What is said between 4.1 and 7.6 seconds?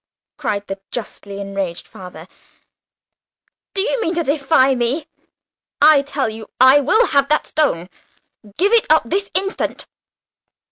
to defy me? I tell you I will have that